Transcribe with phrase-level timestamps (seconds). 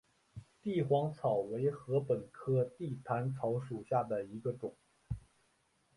[0.63, 4.75] 帝皇草为禾本科地毯草属下的一个种。